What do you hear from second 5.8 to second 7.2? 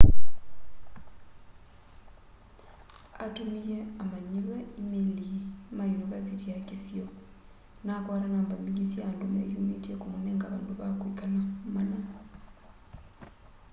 yunivasiti ya kisio